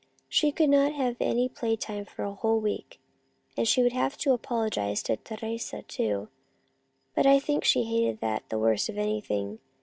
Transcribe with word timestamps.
She 0.27 0.51
could 0.51 0.71
not 0.71 0.93
have 0.93 1.15
any 1.19 1.47
playtime 1.47 2.05
for 2.05 2.23
a 2.23 2.33
whole 2.33 2.59
week, 2.59 2.99
and 3.55 3.67
she 3.67 3.83
would 3.83 3.93
have 3.93 4.17
to 4.17 4.35
apolo 4.35 4.67
gize 4.71 5.03
to 5.03 5.15
Teresa, 5.17 5.83
too, 5.83 6.27
and 7.15 7.27
I 7.27 7.37
think 7.37 7.63
she 7.63 7.83
hated 7.83 8.19
that 8.19 8.49
the 8.49 8.57
worst 8.57 8.89
of 8.89 8.97
anything. 8.97 9.59